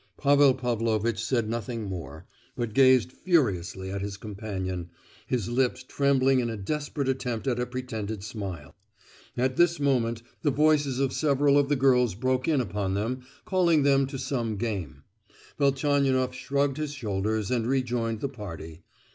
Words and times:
Pavel 0.17 0.55
Pavlovitch 0.55 1.23
said 1.23 1.47
nothing 1.47 1.83
more, 1.83 2.25
but 2.55 2.73
gazed 2.73 3.11
furiously 3.11 3.91
at 3.91 4.01
his 4.01 4.17
companion, 4.17 4.89
his 5.27 5.47
lips 5.47 5.83
trembling 5.87 6.39
in 6.39 6.49
a 6.49 6.57
desperate 6.57 7.07
attempt 7.07 7.45
at 7.45 7.59
a 7.59 7.67
pretended 7.67 8.23
smile. 8.23 8.75
At 9.37 9.57
this 9.57 9.79
moment 9.79 10.23
the 10.41 10.49
voices 10.49 10.97
of 10.97 11.13
several 11.13 11.55
of 11.55 11.69
the 11.69 11.75
girls 11.75 12.15
broke 12.15 12.47
in 12.47 12.59
upon 12.61 12.95
them, 12.95 13.21
calling 13.45 13.83
them 13.83 14.07
to 14.07 14.17
some 14.17 14.57
game. 14.57 15.03
Velchaninoff 15.59 16.33
shrugged 16.33 16.77
his 16.77 16.93
shoulders 16.93 17.51
and 17.51 17.67
re 17.67 17.83
joined 17.83 18.21
the 18.21 18.27
party. 18.29 18.81